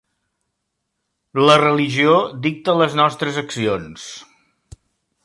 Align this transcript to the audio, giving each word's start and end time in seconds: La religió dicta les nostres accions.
La 1.49 1.57
religió 1.63 2.15
dicta 2.47 2.75
les 2.81 2.97
nostres 3.03 3.39
accions. 3.43 4.09